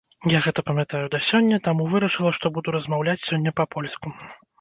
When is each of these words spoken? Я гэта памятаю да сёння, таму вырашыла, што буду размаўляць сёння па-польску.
Я 0.31 0.37
гэта 0.45 0.61
памятаю 0.69 1.01
да 1.15 1.19
сёння, 1.25 1.59
таму 1.67 1.85
вырашыла, 1.91 2.31
што 2.37 2.51
буду 2.55 2.73
размаўляць 2.77 3.19
сёння 3.29 3.55
па-польску. 3.63 4.15